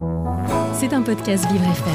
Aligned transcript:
C'est 0.00 0.94
un 0.94 1.02
podcast 1.02 1.44
Vivre 1.52 1.64
FM. 1.64 1.92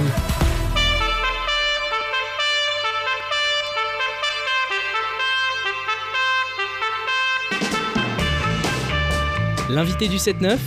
L'invité 9.71 10.07
du 10.07 10.17
7-9, 10.17 10.57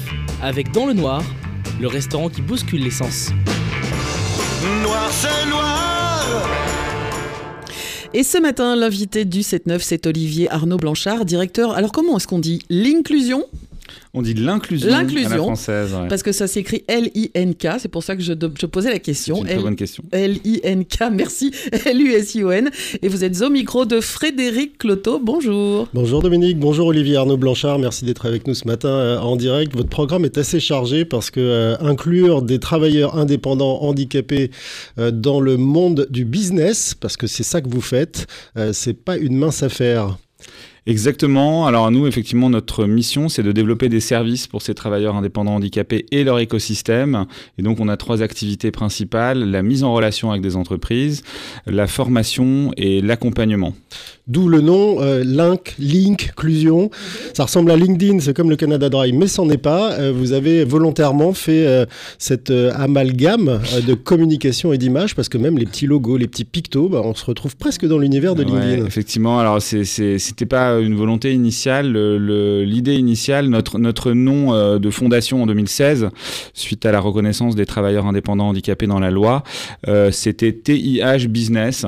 avec 0.43 0.72
Dans 0.72 0.87
le 0.87 0.95
Noir, 0.95 1.22
le 1.80 1.87
restaurant 1.87 2.29
qui 2.29 2.43
bouscule 2.43 2.82
l'essence. 2.82 3.31
Noir, 4.83 5.09
c'est 5.13 5.49
noir 5.49 6.49
Et 8.15 8.25
ce 8.25 8.39
matin, 8.39 8.75
l'invité 8.75 9.25
du 9.25 9.43
7-9, 9.43 9.79
c'est 9.79 10.09
Olivier 10.09 10.51
Arnaud 10.51 10.79
Blanchard, 10.79 11.25
directeur. 11.25 11.71
Alors, 11.71 11.93
comment 11.93 12.17
est-ce 12.17 12.27
qu'on 12.27 12.41
dit 12.41 12.63
L'inclusion? 12.69 13.45
On 14.15 14.23
dit 14.23 14.35
l'inclusion 14.35 14.89
à 14.89 14.91
la 14.91 14.99
L'inclusion. 15.03 15.45
française. 15.45 15.93
ouais. 15.95 16.09
Parce 16.09 16.23
que 16.23 16.33
ça 16.33 16.47
s'écrit 16.47 16.84
L-I-N-K, 16.88 17.69
c'est 17.79 17.88
pour 17.88 18.02
ça 18.02 18.16
que 18.16 18.23
je, 18.23 18.33
je 18.61 18.66
posais 18.66 18.88
la 18.88 18.95
C'est 18.95 19.01
question. 19.01 19.37
une 19.38 19.45
très 19.45 19.55
L- 19.55 19.62
bonne 19.62 19.77
question. 19.77 20.05
L-I-N-K, 20.12 20.98
merci. 21.12 21.52
L-U-S-I-O-N. 21.87 22.70
Et 23.02 23.09
vous 23.09 23.24
êtes 23.24 23.41
au 23.43 23.51
micro 23.51 23.84
de 23.84 24.01
Frédéric 24.01 24.79
Cloteau. 24.79 25.20
Bonjour. 25.23 25.88
Bonjour 25.95 26.23
Dominique, 26.23 26.59
bonjour 26.59 26.87
Olivier 26.88 27.16
Arnaud 27.16 27.37
Blanchard, 27.37 27.79
merci 27.79 28.05
d'être 28.05 28.27
avec 28.27 28.46
nous 28.46 28.55
ce 28.55 28.66
matin 28.66 28.88
euh, 28.88 29.19
en 29.19 29.37
direct. 29.37 29.74
Votre 29.77 29.88
programme 29.88 30.24
est 30.24 30.38
assez 30.38 30.60
chargé 30.60 31.05
parce 31.05 31.30
que 31.30 31.41
euh, 31.41 31.77
inclure 31.80 32.43
des 32.43 32.59
travailleurs 32.59 33.16
indépendants 33.16 33.82
handicapés 33.82 34.51
euh, 34.98 35.10
dans 35.10 35.41
le 35.41 35.57
monde 35.57 36.07
du 36.10 36.24
business, 36.24 36.95
parce 36.95 37.16
que 37.16 37.27
c'est 37.27 37.43
ça 37.43 37.60
que 37.60 37.68
vous 37.68 37.80
faites, 37.80 38.27
euh, 38.57 38.73
c'est 38.73 38.95
pas 38.95 39.16
une 39.16 39.37
mince 39.37 39.62
affaire. 39.62 40.16
Exactement. 40.88 41.66
Alors 41.66 41.91
nous, 41.91 42.06
effectivement, 42.06 42.48
notre 42.48 42.87
mission, 42.87 43.29
c'est 43.29 43.42
de 43.42 43.52
développer 43.52 43.91
des 43.91 44.01
services 44.01 44.46
pour 44.46 44.62
ces 44.62 44.74
travailleurs 44.74 45.16
indépendants 45.16 45.56
handicapés 45.56 46.06
et 46.12 46.24
leur 46.24 46.38
écosystème. 46.38 47.27
Et 47.59 47.62
donc, 47.62 47.79
on 47.79 47.88
a 47.88 47.98
trois 47.98 48.23
activités 48.23 48.70
principales 48.70 49.38
la 49.51 49.62
mise 49.62 49.84
en 49.84 49.93
relation 49.93 50.30
avec 50.30 50.41
des 50.41 50.56
entreprises, 50.56 51.23
la 51.66 51.87
formation 51.87 52.73
et 52.79 53.02
l'accompagnement. 53.02 53.74
D'où 54.29 54.49
le 54.49 54.62
nom 54.62 55.02
euh, 55.02 55.23
Link, 55.24 55.74
Link, 55.79 56.32
Clusion. 56.37 56.90
Ça 57.34 57.45
ressemble 57.45 57.71
à 57.71 57.77
LinkedIn, 57.77 58.21
c'est 58.21 58.34
comme 58.34 58.49
le 58.49 58.57
Canada 58.57 58.88
Drive, 58.88 59.15
mais 59.15 59.27
c'en 59.27 59.49
est 59.51 59.59
pas. 59.59 59.93
Euh, 59.93 60.10
vous 60.15 60.32
avez 60.32 60.65
volontairement 60.65 61.34
fait 61.34 61.66
euh, 61.66 61.84
cette 62.18 62.51
euh, 62.51 62.73
amalgame 62.74 63.60
de 63.87 63.93
communication 63.95 64.73
et 64.73 64.79
d'image 64.79 65.15
parce 65.15 65.29
que 65.29 65.37
même 65.37 65.59
les 65.59 65.67
petits 65.67 65.87
logos, 65.87 66.17
les 66.17 66.29
petits 66.29 66.45
pictos, 66.45 66.89
bah, 66.89 67.03
on 67.05 67.15
se 67.15 67.27
retrouve 67.27 67.57
presque 67.57 67.87
dans 67.87 67.99
l'univers 67.99 68.34
de 68.34 68.45
Ouais, 68.45 68.51
LinkedIn. 68.51 68.87
effectivement. 68.87 69.39
Alors, 69.39 69.61
c'était 69.61 70.47
pas 70.47 70.78
une 70.81 70.95
volonté 70.95 71.33
initiale. 71.33 71.91
Le- 71.93 72.19
le- 72.19 72.65
l'idée 72.65 72.95
initiale, 72.95 73.48
notre, 73.48 73.79
notre 73.79 74.12
nom 74.12 74.53
euh, 74.55 74.79
de 74.79 74.91
fondation 74.91 75.43
en 75.43 75.47
2016, 75.47 76.09
suite 76.55 76.84
à 76.87 76.93
la 76.93 77.01
reconnaissance 77.01 77.55
des 77.55 77.67
travailleurs 77.67 78.07
indépendants 78.07 78.48
handicapés 78.48 78.87
dans 78.87 79.01
la 79.01 79.11
loi, 79.11 79.43
euh, 79.89 80.11
c'était 80.11 80.53
TIH 80.53 81.29
Business. 81.29 81.84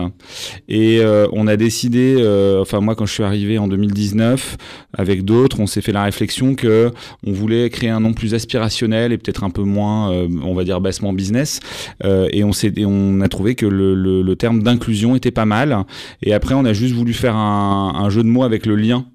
Et 0.68 1.00
euh, 1.00 1.26
on 1.32 1.46
a 1.46 1.56
décidé, 1.56 2.16
enfin 2.60 2.80
moi 2.80 2.94
quand 2.94 3.06
je 3.06 3.12
suis 3.14 3.22
arrivé 3.22 3.58
en 3.58 3.68
2019, 3.68 4.56
avec 4.96 5.24
d'autres, 5.24 5.60
on 5.60 5.66
s'est 5.66 5.80
fait 5.80 5.92
la 5.92 6.04
réflexion 6.04 6.54
que 6.54 6.90
on 7.26 7.32
voulait 7.32 7.70
créer 7.70 7.90
un 7.90 8.00
nom 8.00 8.12
plus 8.12 8.34
aspirationnel 8.34 9.12
et 9.12 9.18
peut-être 9.18 9.44
un 9.44 9.50
peu 9.50 9.62
moins, 9.62 10.10
on 10.44 10.54
va 10.54 10.64
dire 10.64 10.80
bassement 10.80 11.12
business. 11.12 11.60
Et 12.04 12.44
on 12.44 12.52
s'est, 12.52 12.72
on 12.84 13.20
a 13.20 13.28
trouvé 13.28 13.54
que 13.54 13.66
le 13.66 14.34
terme 14.36 14.62
d'inclusion 14.62 15.16
était 15.16 15.30
pas 15.30 15.44
mal. 15.44 15.84
Et 16.22 16.32
après, 16.32 16.54
on 16.54 16.64
a 16.64 16.72
juste 16.72 16.94
voulu 16.94 17.12
faire 17.12 17.36
un, 17.36 17.92
un 17.96 18.10
jeu 18.10 18.22
de 18.22 18.28
mots 18.28 18.42
avec 18.44 18.66
le 18.66 18.74
lien. 18.80 19.06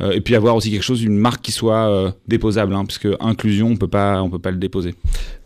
Euh, 0.00 0.10
et 0.10 0.20
puis 0.20 0.34
avoir 0.34 0.56
aussi 0.56 0.70
quelque 0.70 0.82
chose, 0.82 1.02
une 1.02 1.16
marque 1.16 1.42
qui 1.42 1.52
soit 1.52 1.88
euh, 1.88 2.10
déposable, 2.26 2.74
hein, 2.74 2.84
parce 2.84 2.98
que 2.98 3.16
inclusion, 3.20 3.68
on 3.68 3.76
peut 3.76 3.88
pas, 3.88 4.22
on 4.22 4.30
peut 4.30 4.40
pas 4.40 4.50
le 4.50 4.56
déposer. 4.56 4.94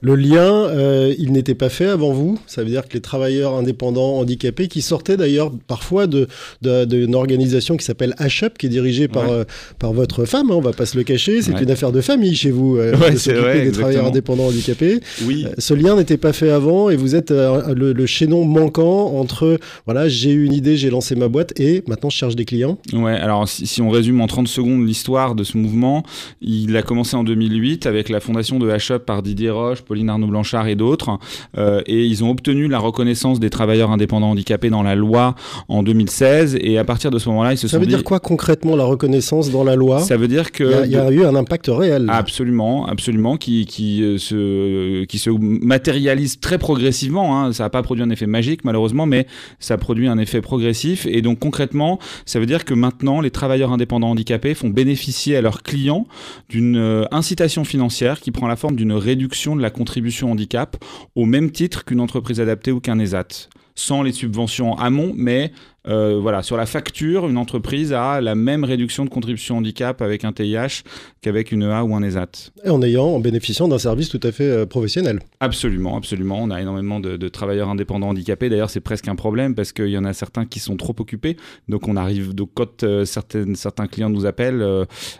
Le 0.00 0.14
lien, 0.14 0.38
euh, 0.68 1.12
il 1.18 1.32
n'était 1.32 1.56
pas 1.56 1.68
fait 1.68 1.86
avant 1.86 2.12
vous. 2.12 2.38
Ça 2.46 2.62
veut 2.62 2.68
dire 2.70 2.86
que 2.86 2.94
les 2.94 3.00
travailleurs 3.00 3.54
indépendants 3.56 4.18
handicapés, 4.18 4.68
qui 4.68 4.80
sortaient 4.80 5.16
d'ailleurs 5.16 5.50
parfois 5.66 6.06
de 6.06 6.28
de- 6.62 6.84
d'une 6.84 7.14
organisation 7.16 7.76
qui 7.76 7.84
s'appelle 7.84 8.14
HUP, 8.20 8.56
qui 8.58 8.66
est 8.66 8.68
dirigée 8.68 9.08
par 9.08 9.24
Ouais. 9.24 9.30
euh, 9.38 9.44
par 9.80 9.92
votre 9.92 10.24
femme, 10.24 10.50
hein, 10.50 10.54
on 10.56 10.60
va 10.60 10.72
pas 10.72 10.86
se 10.86 10.96
le 10.96 11.02
cacher, 11.02 11.42
c'est 11.42 11.52
Ouais. 11.52 11.62
une 11.64 11.70
affaire 11.70 11.90
de 11.90 12.00
famille 12.00 12.36
chez 12.36 12.50
vous, 12.52 12.76
euh, 12.76 12.92
Ouais, 12.96 13.10
de 13.10 13.16
vrai, 13.16 13.54
des 13.54 13.58
exactement. 13.60 13.70
travailleurs 13.72 14.06
indépendants 14.06 14.46
handicapés. 14.46 15.00
Oui. 15.26 15.46
Euh, 15.46 15.52
Ce 15.58 15.74
lien 15.74 15.96
n'était 15.96 16.16
pas 16.16 16.32
fait 16.32 16.50
avant 16.50 16.90
et 16.90 16.96
vous 16.96 17.16
êtes 17.16 17.30
le, 17.30 17.92
le 17.92 18.06
chaînon 18.06 18.44
manquant 18.44 19.16
entre 19.18 19.58
voilà, 19.84 20.08
j'ai 20.08 20.30
eu 20.30 20.44
une 20.44 20.52
idée, 20.52 20.76
j'ai 20.76 20.90
lancé 20.90 21.16
ma 21.16 21.26
boîte 21.28 21.58
et 21.58 21.82
maintenant 21.88 22.08
je 22.10 22.16
cherche 22.16 22.36
des 22.36 22.44
clients. 22.44 22.78
Ouais, 22.92 23.12
alors 23.14 23.48
si, 23.48 23.66
si 23.66 23.82
on 23.82 23.90
résume 23.90 24.20
en 24.20 24.26
30 24.28 24.46
secondes 24.48 24.86
l'histoire 24.86 25.34
de 25.34 25.42
ce 25.42 25.56
mouvement, 25.56 26.04
il 26.40 26.76
a 26.76 26.82
commencé 26.82 27.16
en 27.16 27.24
2008 27.24 27.86
avec 27.86 28.08
la 28.08 28.20
fondation 28.20 28.60
de 28.60 28.68
HUP 28.68 28.98
par 29.04 29.22
Didier 29.22 29.50
Roche, 29.50 29.82
Pauline 29.88 30.08
Arnaud 30.10 30.26
Blanchard 30.28 30.68
et 30.68 30.76
d'autres. 30.76 31.18
Euh, 31.56 31.80
et 31.86 32.04
ils 32.04 32.22
ont 32.22 32.30
obtenu 32.30 32.68
la 32.68 32.78
reconnaissance 32.78 33.40
des 33.40 33.50
travailleurs 33.50 33.90
indépendants 33.90 34.30
handicapés 34.30 34.70
dans 34.70 34.82
la 34.82 34.94
loi 34.94 35.34
en 35.68 35.82
2016. 35.82 36.58
Et 36.60 36.78
à 36.78 36.84
partir 36.84 37.10
de 37.10 37.18
ce 37.18 37.28
moment-là, 37.30 37.52
ils 37.52 37.58
se 37.58 37.66
Ça 37.66 37.72
sont 37.72 37.80
veut 37.80 37.86
dit. 37.86 37.94
dire 37.94 38.04
quoi 38.04 38.20
concrètement 38.20 38.76
la 38.76 38.84
reconnaissance 38.84 39.50
dans 39.50 39.64
la 39.64 39.74
loi? 39.74 40.00
Ça 40.00 40.16
veut 40.16 40.28
dire 40.28 40.52
que. 40.52 40.64
Il 40.64 40.70
y 40.70 40.74
a, 40.74 40.84
il 40.86 40.92
y 40.92 40.96
a 40.96 41.10
eu 41.10 41.24
un 41.24 41.34
impact 41.34 41.66
réel. 41.68 42.06
Absolument, 42.08 42.86
absolument, 42.86 43.36
qui, 43.36 43.64
qui, 43.66 44.02
euh, 44.02 44.18
se, 44.18 45.04
qui 45.04 45.18
se 45.18 45.30
matérialise 45.30 46.40
très 46.40 46.58
progressivement. 46.58 47.38
hein. 47.40 47.52
Ça 47.52 47.64
n'a 47.64 47.70
pas 47.70 47.82
produit 47.82 48.02
un 48.04 48.10
effet 48.10 48.26
magique, 48.26 48.64
malheureusement, 48.64 49.06
mais 49.06 49.26
ça 49.58 49.76
produit 49.78 50.08
un 50.08 50.18
effet 50.18 50.40
progressif. 50.40 51.06
Et 51.06 51.22
donc, 51.22 51.38
concrètement, 51.38 51.98
ça 52.26 52.38
veut 52.40 52.46
dire 52.46 52.64
que 52.64 52.74
maintenant, 52.74 53.20
les 53.20 53.30
travailleurs 53.30 53.72
indépendants 53.72 54.10
handicapés 54.10 54.54
font 54.54 54.68
bénéficier 54.68 55.36
à 55.36 55.40
leurs 55.40 55.62
clients 55.62 56.06
d'une 56.48 56.76
euh, 56.76 57.04
incitation 57.10 57.64
financière 57.64 58.20
qui 58.20 58.30
prend 58.30 58.46
la 58.46 58.56
forme 58.56 58.76
d'une 58.76 58.92
réduction 58.92 59.56
de 59.56 59.62
la 59.62 59.70
contribution 59.78 60.32
handicap 60.32 60.76
au 61.14 61.24
même 61.24 61.50
titre 61.50 61.84
qu'une 61.84 62.00
entreprise 62.00 62.40
adaptée 62.40 62.72
ou 62.72 62.80
qu'un 62.80 62.98
ESAT. 62.98 63.48
Sans 63.74 64.02
les 64.02 64.12
subventions 64.12 64.72
en 64.72 64.76
amont, 64.76 65.12
mais 65.16 65.52
euh, 65.88 66.18
voilà, 66.20 66.42
sur 66.42 66.56
la 66.56 66.66
facture, 66.66 67.28
une 67.28 67.38
entreprise 67.38 67.92
a 67.92 68.20
la 68.20 68.34
même 68.34 68.64
réduction 68.64 69.04
de 69.04 69.10
contribution 69.10 69.56
handicap 69.58 70.02
avec 70.02 70.24
un 70.24 70.32
TIH 70.32 70.82
qu'avec 71.22 71.50
une 71.52 71.62
EA 71.62 71.82
ou 71.84 71.94
un 71.94 72.02
ESAT. 72.02 72.50
Et 72.64 72.70
en 72.70 72.82
ayant, 72.82 73.06
en 73.06 73.20
bénéficiant 73.20 73.68
d'un 73.68 73.78
service 73.78 74.08
tout 74.08 74.20
à 74.22 74.32
fait 74.32 74.44
euh, 74.44 74.66
professionnel. 74.66 75.20
Absolument, 75.40 75.96
absolument. 75.96 76.38
On 76.42 76.50
a 76.50 76.60
énormément 76.60 77.00
de, 77.00 77.16
de 77.16 77.28
travailleurs 77.28 77.68
indépendants 77.68 78.08
handicapés. 78.10 78.48
D'ailleurs, 78.48 78.70
c'est 78.70 78.80
presque 78.80 79.08
un 79.08 79.16
problème 79.16 79.54
parce 79.54 79.72
qu'il 79.72 79.88
y 79.88 79.98
en 79.98 80.04
a 80.04 80.12
certains 80.12 80.44
qui 80.44 80.58
sont 80.60 80.76
trop 80.76 80.94
occupés. 80.98 81.36
Donc, 81.68 81.88
on 81.88 81.96
arrive, 81.96 82.34
donc 82.34 82.50
quand 82.54 82.82
euh, 82.82 83.04
certaines, 83.04 83.56
certains 83.56 83.86
clients 83.86 84.10
nous 84.10 84.26
appellent 84.26 84.64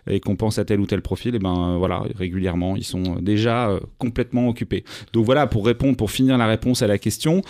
et 0.09 0.21
qu'on 0.21 0.37
pense 0.37 0.59
à 0.59 0.65
tel 0.65 0.81
ou 0.81 0.87
tel 0.87 1.01
profil, 1.03 1.35
et 1.35 1.39
ben 1.39 1.75
euh, 1.75 1.77
voilà, 1.79 2.03
régulièrement, 2.17 2.77
ils 2.77 2.85
sont 2.85 3.17
déjà 3.21 3.71
complètement 3.99 4.49
occupés. 4.49 4.85
Donc 5.13 5.25
voilà, 5.25 5.47
pour 5.47 5.65
répondre, 5.67 5.97
pour 5.97 6.11
finir 6.11 6.37
la 6.39 6.47
réponse 6.47 6.83
à 6.83 6.87
la 6.87 6.99
question, 6.99 7.43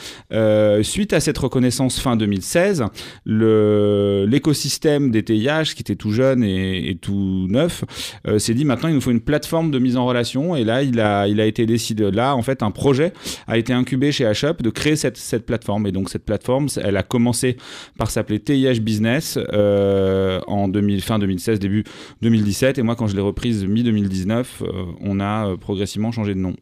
suite 0.82 1.12
à 1.12 1.20
cette 1.20 1.38
reconnaissance 1.38 1.98
fin 2.00 2.16
2016, 2.16 2.80
le- 2.80 2.86
l'écosystème 3.26 5.10
des 5.10 5.22
TIH, 5.22 5.74
qui 5.74 5.82
était 5.82 5.96
tout 5.96 6.12
jeune 6.12 6.42
et, 6.42 6.96
tout 7.00 7.46
neuf, 7.48 7.84
euh, 8.26 8.38
s'est 8.38 8.54
dit 8.54 8.64
maintenant 8.64 8.88
il 8.88 8.94
nous 8.94 9.00
faut 9.00 9.10
une 9.10 9.20
plateforme 9.20 9.70
de 9.70 9.78
mise 9.78 9.96
en 9.96 10.06
relation. 10.06 10.56
Et 10.56 10.64
là, 10.64 10.82
il 10.82 11.00
a, 11.00 11.28
il 11.28 11.40
a 11.40 11.46
été 11.46 11.66
décidé, 11.66 12.10
là, 12.10 12.34
en 12.34 12.42
fait, 12.42 12.62
un 12.62 12.70
projet 12.70 13.12
a 13.46 13.58
été 13.58 13.72
incubé 13.72 14.12
chez 14.12 14.24
HUP 14.24 14.62
de 14.62 14.70
créer 14.70 14.96
cette, 14.96 15.16
cette 15.16 15.46
plateforme. 15.46 15.86
Et 15.86 15.92
donc, 15.92 16.10
cette 16.10 16.24
plateforme, 16.24 16.68
elle 16.82 16.96
a 16.96 17.02
commencé 17.02 17.56
par 17.98 18.10
s'appeler 18.10 18.40
TIH 18.40 18.80
Business 18.80 19.38
euh, 19.52 20.40
en 20.46 20.68
2000, 20.68 21.02
fin 21.02 21.18
2016, 21.18 21.58
début 21.58 21.84
2017. 22.22 22.78
Et 22.78 22.82
moi, 22.82 22.96
quand 22.96 23.06
je 23.06 23.16
l'ai 23.16 23.22
reprise 23.22 23.64
mi-2019, 23.64 24.44
euh, 24.62 24.84
on 25.00 25.20
a 25.20 25.56
progressivement 25.56 26.12
changé 26.12 26.34
de 26.34 26.40
nom. 26.40 26.54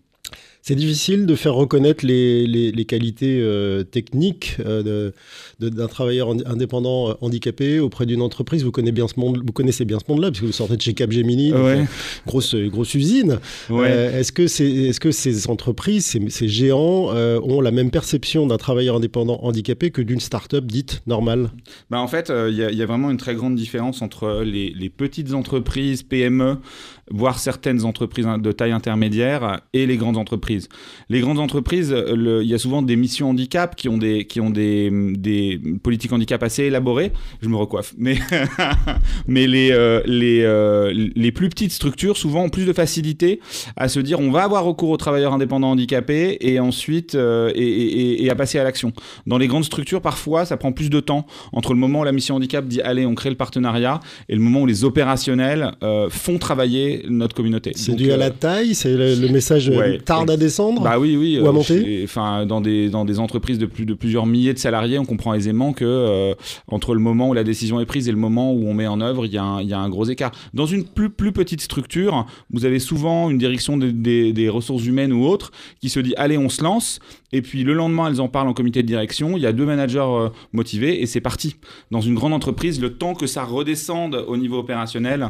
C'est 0.68 0.74
difficile 0.74 1.26
de 1.26 1.36
faire 1.36 1.54
reconnaître 1.54 2.04
les, 2.04 2.44
les- 2.44 2.72
les 2.72 2.84
qualités 2.86 3.38
euh, 3.40 3.84
techniques 3.84 4.56
euh, 4.66 5.12
d'un 5.60 5.86
travailleur 5.86 6.34
ind- 6.34 6.42
indépendant 6.44 7.10
euh, 7.10 7.14
handicapé 7.20 7.78
auprès 7.78 8.04
d'une 8.04 8.20
entreprise. 8.20 8.64
Vous 8.64 8.72
connaissez 8.72 8.90
bien 8.90 9.06
ce 9.06 9.20
monde, 9.20 9.40
vous 9.46 9.52
connaissez 9.52 9.84
bien 9.84 9.98
ce 10.04 10.10
monde-là, 10.10 10.32
puisque 10.32 10.42
vous 10.42 10.50
sortez 10.50 10.76
de 10.76 10.82
chez 10.82 10.92
Capgemini, 10.92 11.52
Ouais. 11.52 11.84
grosse 12.26 12.56
grosse 12.56 12.94
usine. 12.94 13.38
Ouais. 13.70 13.86
Euh, 13.88 14.18
est-ce 14.18 14.32
que 14.32 14.48
c'est 14.48 14.68
est-ce 14.68 14.98
que 14.98 15.12
ces 15.12 15.48
entreprises, 15.48 16.04
ces, 16.04 16.30
ces 16.30 16.48
géants 16.48 17.14
ont 17.14 17.60
la 17.60 17.70
même 17.70 17.92
perception 17.92 18.48
d'un 18.48 18.56
travailleur 18.56 18.96
indépendant 18.96 19.38
handicapé 19.44 19.92
que 19.92 20.02
d'une 20.02 20.18
start-up 20.18 20.64
dite 20.66 21.00
normale? 21.06 21.50
Bah, 21.90 22.00
en 22.00 22.08
fait, 22.08 22.32
il 22.48 22.56
y, 22.56 22.64
a- 22.64 22.72
il 22.72 22.76
y 22.76 22.82
a 22.82 22.86
vraiment 22.86 23.12
une 23.12 23.18
très 23.18 23.36
grande 23.36 23.54
différence 23.54 24.02
entre 24.02 24.42
les, 24.44 24.70
les 24.76 24.88
petites 24.90 25.32
entreprises, 25.32 26.02
PME, 26.02 26.56
voire 27.08 27.38
certaines 27.38 27.84
entreprises 27.84 28.26
de 28.42 28.50
taille 28.50 28.72
intermédiaire 28.72 29.60
et 29.72 29.86
les 29.86 29.96
grandes 29.96 30.16
entreprises. 30.16 30.55
Les 31.08 31.20
grandes 31.20 31.38
entreprises, 31.38 31.92
euh, 31.92 32.14
le- 32.16 32.42
il 32.42 32.48
y 32.48 32.54
a 32.54 32.58
souvent 32.58 32.82
des 32.82 32.96
missions 32.96 33.30
handicap 33.30 33.76
qui 33.76 33.88
ont 33.88 33.98
des, 33.98 34.24
qui 34.26 34.40
ont 34.40 34.50
des, 34.50 34.90
des 35.16 35.60
politiques 35.82 36.12
handicap 36.12 36.42
assez 36.42 36.64
élaborées. 36.64 37.12
Je 37.42 37.48
me 37.48 37.56
recoiffe. 37.56 37.94
Mais, 37.98 38.16
mais 39.26 39.46
les, 39.46 39.70
euh, 39.72 40.00
les, 40.06 40.42
euh, 40.42 40.92
les 41.14 41.32
plus 41.32 41.48
petites 41.48 41.72
structures, 41.72 42.16
souvent, 42.16 42.44
ont 42.44 42.48
plus 42.48 42.64
de 42.66 42.72
facilité 42.72 43.40
à 43.76 43.88
se 43.88 44.00
dire 44.00 44.20
on 44.20 44.30
va 44.30 44.42
avoir 44.42 44.64
recours 44.64 44.90
aux 44.90 44.96
travailleurs 44.96 45.32
indépendants 45.32 45.70
handicapés 45.70 46.36
et 46.40 46.60
ensuite 46.60 47.14
euh, 47.14 47.50
et, 47.54 47.62
et- 47.64 48.24
et 48.24 48.30
à 48.30 48.34
passer 48.34 48.58
à 48.58 48.64
l'action. 48.64 48.92
Dans 49.26 49.38
les 49.38 49.46
grandes 49.46 49.64
structures, 49.64 50.00
parfois, 50.00 50.44
ça 50.44 50.56
prend 50.56 50.72
plus 50.72 50.90
de 50.90 51.00
temps 51.00 51.26
entre 51.52 51.72
le 51.74 51.78
moment 51.80 52.00
où 52.00 52.04
la 52.04 52.12
mission 52.12 52.34
handicap 52.36 52.66
dit 52.66 52.80
allez, 52.80 53.06
on 53.06 53.14
crée 53.14 53.30
le 53.30 53.36
partenariat 53.36 54.00
et 54.28 54.34
le 54.34 54.40
moment 54.40 54.62
où 54.62 54.66
les 54.66 54.84
opérationnels 54.84 55.72
font 56.10 56.38
travailler 56.38 57.04
notre 57.08 57.34
communauté. 57.34 57.72
C'est 57.74 57.94
dû 57.94 58.12
à 58.12 58.16
la 58.16 58.30
taille, 58.30 58.74
c'est 58.74 58.94
le, 58.94 59.14
le 59.14 59.28
message 59.28 59.68
ouais, 59.68 59.98
tarde 59.98 60.30
à 60.30 60.36
descendre 60.46 60.82
Bah 60.82 60.98
oui, 60.98 61.16
oui. 61.16 61.38
Ou 61.40 61.46
à 61.46 61.48
euh, 61.48 61.52
monter 61.52 62.00
Enfin, 62.04 62.46
dans 62.46 62.60
des 62.60 62.88
dans 62.88 63.04
des 63.04 63.18
entreprises 63.20 63.58
de 63.58 63.66
plus 63.66 63.84
de 63.86 63.94
plusieurs 63.94 64.26
milliers 64.26 64.54
de 64.54 64.58
salariés, 64.58 64.98
on 64.98 65.04
comprend 65.04 65.34
aisément 65.34 65.72
que 65.72 65.84
euh, 65.84 66.34
entre 66.68 66.94
le 66.94 67.00
moment 67.00 67.28
où 67.28 67.34
la 67.34 67.44
décision 67.44 67.80
est 67.80 67.86
prise 67.86 68.08
et 68.08 68.12
le 68.12 68.16
moment 68.18 68.52
où 68.52 68.66
on 68.68 68.74
met 68.74 68.86
en 68.86 69.00
œuvre, 69.00 69.26
il 69.26 69.32
y 69.32 69.38
a 69.38 69.44
un, 69.44 69.60
il 69.62 69.68
y 69.68 69.72
a 69.74 69.78
un 69.78 69.88
gros 69.88 70.04
écart. 70.06 70.30
Dans 70.54 70.66
une 70.66 70.84
plus 70.84 71.10
plus 71.10 71.32
petite 71.32 71.60
structure, 71.60 72.26
vous 72.52 72.64
avez 72.64 72.78
souvent 72.78 73.28
une 73.30 73.38
direction 73.38 73.76
des- 73.76 73.92
des, 73.92 74.32
des 74.32 74.48
ressources 74.48 74.86
humaines 74.86 75.12
ou 75.12 75.24
autre 75.26 75.50
qui 75.80 75.88
se 75.88 76.00
dit 76.00 76.14
allez, 76.16 76.38
on 76.38 76.48
se 76.48 76.62
lance. 76.62 77.00
Et 77.32 77.42
puis 77.42 77.64
le 77.64 77.72
lendemain, 77.74 78.08
elles 78.08 78.20
en 78.20 78.28
parlent 78.28 78.48
en 78.48 78.52
comité 78.54 78.82
de 78.82 78.86
direction. 78.86 79.36
Il 79.36 79.42
y 79.42 79.46
a 79.46 79.52
deux 79.52 79.66
managers 79.66 79.98
euh, 79.98 80.28
motivés 80.52 81.02
et 81.02 81.06
c'est 81.06 81.20
parti. 81.20 81.56
Dans 81.90 82.00
une 82.00 82.14
grande 82.14 82.32
entreprise, 82.32 82.80
le 82.80 82.94
temps 82.94 83.14
que 83.14 83.26
ça 83.26 83.44
redescende 83.44 84.24
au 84.28 84.36
niveau 84.36 84.58
opérationnel, 84.58 85.28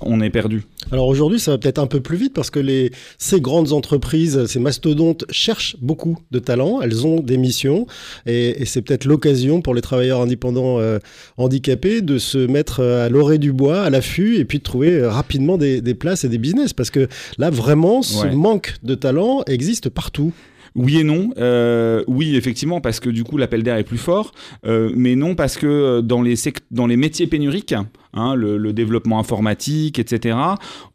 on 0.00 0.20
est 0.20 0.30
perdu. 0.30 0.62
Alors 0.92 1.08
aujourd'hui, 1.08 1.40
ça 1.40 1.50
va 1.52 1.58
peut-être 1.58 1.78
un 1.80 1.86
peu 1.86 2.00
plus 2.00 2.16
vite 2.16 2.32
parce 2.32 2.50
que 2.50 2.60
les, 2.60 2.90
ces 3.18 3.40
grandes 3.40 3.72
entreprises, 3.72 4.46
ces 4.46 4.60
mastodontes 4.60 5.24
cherchent 5.30 5.76
beaucoup 5.80 6.18
de 6.30 6.38
talents, 6.38 6.80
elles 6.80 7.06
ont 7.06 7.20
des 7.20 7.38
missions 7.38 7.86
et, 8.26 8.62
et 8.62 8.64
c'est 8.64 8.82
peut-être 8.82 9.04
l'occasion 9.04 9.62
pour 9.62 9.74
les 9.74 9.80
travailleurs 9.82 10.20
indépendants 10.20 10.78
euh, 10.78 10.98
handicapés 11.36 12.02
de 12.02 12.18
se 12.18 12.38
mettre 12.38 12.80
euh, 12.80 13.06
à 13.06 13.08
l'orée 13.08 13.38
du 13.38 13.52
bois, 13.52 13.82
à 13.82 13.90
l'affût 13.90 14.36
et 14.36 14.44
puis 14.44 14.58
de 14.58 14.62
trouver 14.64 15.04
rapidement 15.06 15.58
des, 15.58 15.80
des 15.80 15.94
places 15.94 16.24
et 16.24 16.28
des 16.28 16.38
business 16.38 16.72
parce 16.72 16.90
que 16.90 17.08
là 17.38 17.50
vraiment 17.50 18.02
ce 18.02 18.22
Ouais. 18.22 18.34
manque 18.34 18.74
de 18.84 18.94
talent 18.94 19.42
existe 19.48 19.88
partout. 19.88 20.32
Oui 20.74 20.98
et 20.98 21.04
non. 21.04 21.30
Euh, 21.38 22.02
oui, 22.06 22.36
effectivement, 22.36 22.80
parce 22.80 23.00
que 23.00 23.10
du 23.10 23.24
coup, 23.24 23.36
l'appel 23.36 23.62
d'air 23.62 23.76
est 23.76 23.84
plus 23.84 23.98
fort. 23.98 24.32
Euh, 24.66 24.90
mais 24.94 25.16
non, 25.16 25.34
parce 25.34 25.56
que 25.56 25.66
euh, 25.66 26.02
dans 26.02 26.22
les, 26.22 26.34
dans 26.70 26.86
les 26.86 26.96
métiers 26.96 27.26
pénuriques, 27.26 27.74
hein, 28.14 28.34
le, 28.34 28.56
le 28.58 28.72
développement 28.72 29.18
informatique, 29.18 29.98
etc., 29.98 30.36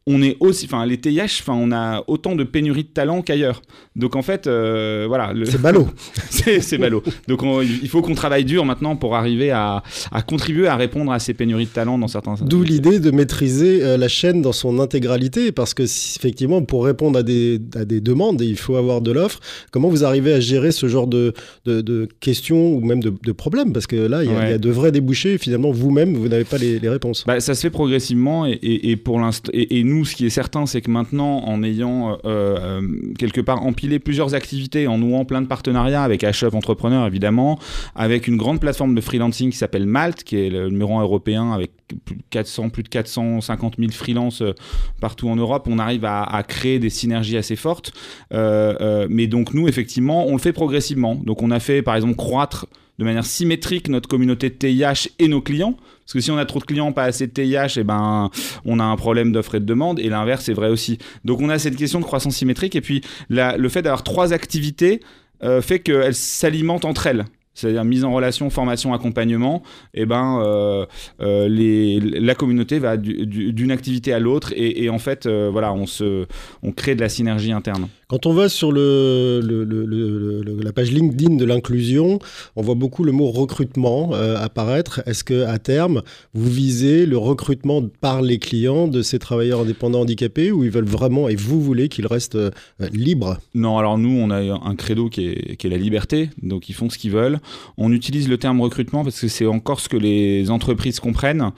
on 0.09 0.21
est 0.21 0.37
aussi. 0.39 0.65
Enfin, 0.67 0.85
les 0.85 0.97
TIH, 0.97 1.41
enfin, 1.41 1.53
on 1.53 1.71
a 1.73 2.01
autant 2.07 2.33
de 2.35 2.45
pénurie 2.45 2.83
de 2.83 2.89
talent 2.89 3.21
qu'ailleurs. 3.21 3.61
Donc, 3.97 4.15
en 4.15 4.21
fait, 4.21 4.47
euh, 4.47 5.03
voilà. 5.05 5.33
le- 5.33 5.43
C'est 5.45 5.61
ballot. 5.61 5.87
c'est 6.61 6.77
ballot. 6.77 7.03
Donc, 7.27 7.43
on- 7.43 7.61
il 7.61 7.89
faut 7.89 8.01
qu'on 8.01 8.15
travaille 8.15 8.45
dur 8.45 8.63
maintenant 8.63 8.95
pour 8.95 9.15
arriver 9.17 9.51
à, 9.51 9.83
à 10.13 10.21
contribuer 10.21 10.67
à 10.67 10.77
répondre 10.77 11.11
à 11.11 11.19
ces 11.19 11.33
pénuries 11.33 11.65
de 11.65 11.71
talent 11.71 11.97
dans 11.97 12.07
certains. 12.07 12.35
D'où 12.41 12.63
l'idée 12.63 12.99
de 13.01 13.11
maîtriser 13.11 13.83
euh, 13.83 13.97
la 13.97 14.07
chaîne 14.07 14.41
dans 14.41 14.53
son 14.53 14.79
intégralité, 14.79 15.51
parce 15.51 15.73
que 15.73 15.85
si- 15.85 16.17
effectivement, 16.17 16.61
pour 16.61 16.85
répondre 16.85 17.19
à 17.19 17.23
des, 17.23 17.59
à 17.75 17.83
des 17.83 17.99
demandes, 17.99 18.39
il 18.41 18.55
faut 18.57 18.77
avoir 18.77 19.01
de 19.01 19.11
l'offre. 19.11 19.39
Comment 19.71 19.89
vous 19.89 20.05
arrivez 20.05 20.31
à 20.31 20.39
gérer 20.39 20.71
ce 20.71 20.87
genre 20.87 21.07
de, 21.07 21.33
de, 21.65 21.81
de 21.81 22.07
questions 22.21 22.73
ou 22.75 22.79
même 22.79 23.01
de, 23.03 23.13
de 23.21 23.31
problèmes? 23.33 23.73
Parce 23.73 23.87
que 23.87 23.97
là, 23.97 24.23
il 24.23 24.29
y, 24.31 24.33
a- 24.33 24.37
Ouais. 24.37 24.47
il 24.47 24.51
y 24.51 24.53
a 24.53 24.57
de 24.57 24.69
vrais 24.69 24.93
débouchés. 24.93 25.37
Finalement, 25.37 25.71
vous-même, 25.71 26.13
vous 26.15 26.29
n'avez 26.29 26.45
pas 26.45 26.57
les, 26.57 26.79
les 26.79 26.87
réponses. 26.89 27.06
Bah, 27.25 27.39
ça 27.39 27.55
se 27.55 27.61
fait 27.61 27.69
progressivement 27.69 28.45
et, 28.45 28.95
pour 28.95 29.21
et, 29.53 29.83
nous 29.83 30.05
ce 30.05 30.15
qui 30.15 30.25
est 30.25 30.29
certain 30.29 30.65
c'est 30.65 30.81
que 30.81 30.91
maintenant 30.91 31.39
en 31.45 31.63
ayant 31.63 32.11
euh, 32.11 32.17
euh, 32.25 32.81
quelque 33.17 33.41
part 33.41 33.63
empilé 33.65 33.99
plusieurs 33.99 34.35
activités 34.35 34.87
en 34.87 34.97
nouant 34.97 35.25
plein 35.25 35.41
de 35.41 35.47
partenariats 35.47 36.03
avec 36.03 36.23
HUB 36.23 36.55
Entrepreneur 36.55 37.05
évidemment 37.05 37.59
avec 37.95 38.27
une 38.27 38.37
grande 38.37 38.59
plateforme 38.59 38.95
de 38.95 39.01
freelancing 39.01 39.51
qui 39.51 39.57
s'appelle 39.57 39.85
Malte 39.85 40.23
qui 40.23 40.37
est 40.37 40.49
le 40.49 40.69
numéro 40.69 40.97
un 40.97 41.01
européen 41.01 41.51
avec 41.51 41.71
plus 42.05 42.15
de 42.15 42.23
400 42.29 42.69
plus 42.69 42.83
de 42.83 42.89
450 42.89 43.75
000 43.77 43.91
freelances 43.91 44.41
euh, 44.41 44.53
partout 44.99 45.29
en 45.29 45.35
Europe 45.35 45.67
on 45.69 45.79
arrive 45.79 46.05
à, 46.05 46.43
créer 46.47 46.79
des 46.79 46.89
synergies 46.89 47.37
assez 47.37 47.55
fortes. 47.55 47.91
Mais 48.31 49.27
donc 49.27 49.53
nous 49.53 49.67
effectivement 49.67 50.25
on 50.27 50.33
le 50.33 50.39
fait 50.39 50.53
progressivement. 50.53 51.15
Donc 51.15 51.41
on 51.41 51.51
a 51.51 51.59
fait 51.59 51.81
par 51.81 51.95
exemple 51.95 52.15
croître 52.15 52.67
de 52.97 53.03
manière 53.05 53.25
symétrique 53.25 53.89
notre 53.89 54.09
communauté 54.09 54.51
TIH 54.51 55.09
et 55.19 55.27
nos 55.27 55.41
clients 55.41 55.75
parce 56.07 56.13
que 56.13 56.19
si 56.21 56.31
on 56.31 56.37
a 56.37 56.45
trop 56.45 56.59
de 56.59 56.63
clients, 56.63 56.93
pas 56.93 57.03
assez 57.03 57.27
de 57.27 57.33
TIH, 57.33 57.77
et 57.81 57.83
ben, 57.83 58.31
on 58.63 58.79
a 58.79 58.83
un 58.85 58.95
problème 58.95 59.33
d'offre 59.33 59.55
et 59.55 59.59
de 59.59 59.65
demande. 59.65 59.99
Et 59.99 60.07
l'inverse 60.07 60.47
est 60.47 60.53
vrai 60.53 60.69
aussi. 60.69 60.99
Donc 61.25 61.41
on 61.41 61.49
a 61.49 61.59
cette 61.59 61.75
question 61.75 61.99
de 61.99 62.05
croissance 62.05 62.37
symétrique. 62.37 62.77
Et 62.77 62.81
puis 62.81 63.01
le 63.29 63.67
fait 63.67 63.81
d'avoir 63.81 64.03
trois 64.03 64.31
activités 64.31 65.01
euh, 65.43 65.61
fait 65.61 65.79
qu'elles 65.79 66.15
s'alimentent 66.15 66.85
entre 66.85 67.07
elles. 67.07 67.25
C'est-à-dire 67.53 67.83
mise 67.83 68.05
en 68.05 68.13
relation, 68.13 68.49
formation, 68.49 68.93
accompagnement. 68.93 69.63
Et 69.93 70.05
ben, 70.05 70.39
euh, 70.45 70.85
euh, 71.19 71.99
la 72.21 72.35
communauté 72.35 72.79
va 72.79 72.95
du- 72.95 73.25
du- 73.27 73.51
d'une 73.51 73.71
activité 73.71 74.13
à 74.13 74.19
l'autre. 74.19 74.53
Et, 74.55 74.89
en 74.89 74.99
fait, 74.99 75.27
voilà, 75.27 75.73
on, 75.73 75.87
se, 75.87 76.25
on 76.63 76.71
crée 76.71 76.95
de 76.95 77.01
la 77.01 77.09
synergie 77.09 77.51
interne. 77.51 77.89
Quand 78.09 78.25
on 78.25 78.31
va 78.31 78.47
sur 78.47 78.71
le, 78.71 79.41
le- 79.43 79.65
le- 79.65 79.85
le- 79.85 80.61
la 80.63 80.71
page 80.71 80.91
LinkedIn 80.93 81.35
de 81.35 81.43
l'inclusion, 81.43 82.19
on 82.55 82.61
voit 82.61 82.75
beaucoup 82.75 83.03
le 83.03 83.11
mot 83.11 83.29
recrutement 83.31 84.11
euh, 84.13 84.37
apparaître. 84.37 85.01
Est-ce 85.05 85.25
que 85.25 85.43
à 85.43 85.59
terme, 85.59 86.01
vous 86.33 86.49
visez 86.49 87.05
le 87.05 87.17
recrutement 87.17 87.83
par 87.99 88.21
les 88.21 88.39
clients 88.39 88.87
de 88.87 89.01
ces 89.01 89.19
travailleurs 89.19 89.59
indépendants 89.59 90.01
handicapés 90.01 90.51
ou 90.53 90.63
ils 90.63 90.69
veulent 90.71 90.85
vraiment 90.85 91.27
et 91.27 91.35
vous 91.35 91.61
voulez 91.61 91.89
qu'ils 91.89 92.07
restent 92.07 92.35
euh, 92.35 92.49
libres? 92.93 93.39
Non, 93.53 93.77
alors 93.77 93.97
nous, 93.97 94.17
on 94.17 94.29
a 94.31 94.37
un 94.39 94.75
credo 94.75 95.09
qui 95.09 95.27
est, 95.27 95.57
qui 95.57 95.67
est 95.67 95.69
la 95.69 95.75
liberté, 95.77 96.29
donc 96.41 96.69
ils 96.69 96.73
font 96.73 96.89
ce 96.89 96.97
qu'ils 96.97 97.11
veulent. 97.11 97.39
On 97.77 97.91
utilise 97.91 98.29
le 98.29 98.37
terme 98.37 98.61
recrutement 98.61 99.03
parce 99.03 99.19
que 99.19 99.27
c'est 99.27 99.45
encore 99.47 99.81
ce 99.81 99.89
que 99.89 99.97
les 99.97 100.49
entreprises 100.49 101.01
comprennent. 101.01 101.51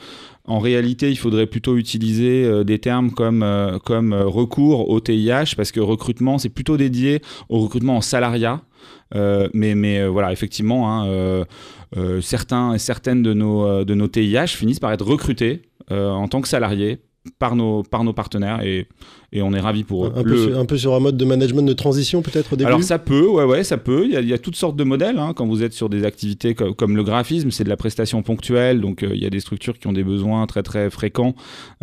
En 0.45 0.59
réalité, 0.59 1.11
il 1.11 1.17
faudrait 1.17 1.45
plutôt 1.45 1.77
utiliser 1.77 2.43
euh, 2.43 2.63
des 2.63 2.79
termes 2.79 3.11
comme, 3.11 3.43
euh, 3.43 3.77
euh, 3.89 4.25
recours 4.25 4.89
au 4.89 4.99
TIH, 4.99 5.55
parce 5.55 5.71
que 5.71 5.79
recrutement, 5.79 6.37
c'est 6.37 6.49
plutôt 6.49 6.75
dédié 6.75 7.21
au 7.49 7.59
recrutement 7.59 7.97
en 7.97 8.01
salariat. 8.01 8.61
Mais, 9.53 10.07
voilà, 10.07 10.31
effectivement, 10.31 10.91
hein, 10.91 11.45
certains 12.21 12.73
et 12.73 12.77
certaines 12.77 13.23
de 13.23 13.33
nos, 13.33 13.83
de 13.83 13.93
nos 13.95 14.07
TIH 14.07 14.49
finissent 14.49 14.79
par 14.79 14.91
être 14.91 15.05
recrutés 15.05 15.63
en 15.89 16.27
tant 16.27 16.41
que 16.41 16.47
salariés 16.47 16.99
par 17.37 17.55
nos, 17.55 17.83
par 17.83 18.03
nos 18.03 18.13
partenaires 18.13 18.61
et, 18.61 18.87
et 19.33 19.41
on 19.41 19.53
est 19.53 19.59
ravis 19.59 19.83
pour 19.83 20.07
eux. 20.07 20.13
un, 20.15 20.23
peu 20.23 20.37
sur, 20.37 20.57
un 20.59 20.65
peu 20.65 20.77
sur 20.77 20.93
un 20.95 20.99
mode 20.99 21.17
de 21.17 21.25
management 21.25 21.63
de 21.67 21.73
transition 21.73 22.21
peut-être 22.21 22.53
au 22.53 22.55
début 22.55 22.67
alors 22.67 22.81
ça 22.83 22.97
peut, 22.97 23.27
ouais, 23.27 23.43
ouais, 23.43 23.63
ça 23.63 23.77
peut. 23.77 24.05
Il 24.05 24.11
y 24.11 24.15
a, 24.15 24.21
il 24.21 24.27
y 24.27 24.33
a 24.33 24.37
toutes 24.37 24.55
sortes 24.55 24.75
de 24.77 24.83
modèles. 24.85 25.19
hein. 25.19 25.33
Quand 25.35 25.45
vous 25.45 25.61
êtes 25.61 25.73
sur 25.73 25.89
des 25.89 26.05
activités 26.05 26.55
co- 26.55 26.73
comme, 26.73 26.95
le 26.95 27.03
graphisme, 27.03 27.51
c'est 27.51 27.65
de 27.65 27.69
la 27.69 27.77
prestation 27.77 28.23
ponctuelle. 28.23 28.79
Donc 28.79 29.03
euh, 29.03 29.09
il 29.13 29.21
y 29.21 29.25
a 29.25 29.29
des 29.29 29.41
structures 29.41 29.77
qui 29.77 29.87
ont 29.87 29.93
des 29.93 30.03
besoins 30.03 30.45
très 30.47 30.63
très 30.63 30.89
fréquents. 30.89 31.35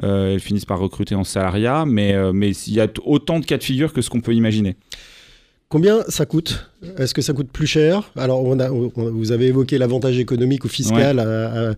Euh, 0.02 0.32
elles 0.34 0.40
finissent 0.40 0.64
par 0.64 0.78
recruter 0.80 1.14
en 1.14 1.24
salariat, 1.24 1.84
mais 1.86 2.14
euh, 2.14 2.32
mais 2.32 2.50
il 2.50 2.72
y 2.74 2.80
a 2.80 2.88
autant 3.04 3.38
de 3.38 3.44
cas 3.44 3.58
de 3.58 3.62
figure 3.64 3.92
que 3.92 4.00
ce 4.02 4.08
qu'on 4.10 4.20
peut 4.22 4.34
imaginer. 4.34 4.76
Combien 5.68 6.02
ça 6.08 6.26
coûte 6.26 6.70
Est-ce 6.98 7.14
que 7.14 7.22
ça 7.22 7.32
coûte 7.32 7.48
plus 7.52 7.66
cher? 7.66 8.10
Alors, 8.16 8.42
on 8.44 8.58
a, 8.60 8.70
on- 8.70 8.90
vous 8.96 9.32
avez 9.32 9.46
évoqué 9.46 9.78
l'avantage 9.78 10.18
économique 10.18 10.64
ou 10.64 10.68
fiscal 10.68 11.18
à, 11.18 11.24
à- 11.24 11.74